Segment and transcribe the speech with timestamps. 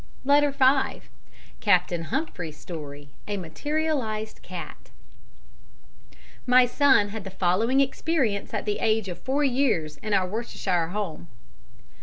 [0.25, 1.09] Letter 5
[1.59, 4.89] Captain Humphries's Story A Materialized Cat
[6.47, 10.87] My son had the following experience at the age of four years in our Worcestershire
[10.87, 11.27] home.